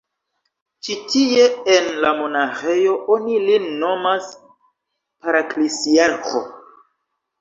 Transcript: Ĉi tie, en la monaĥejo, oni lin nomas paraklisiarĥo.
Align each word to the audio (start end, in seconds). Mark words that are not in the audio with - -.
Ĉi 0.85 0.95
tie, 1.09 1.43
en 1.73 1.89
la 2.05 2.13
monaĥejo, 2.21 2.95
oni 3.17 3.37
lin 3.51 3.69
nomas 3.85 4.33
paraklisiarĥo. 5.27 6.43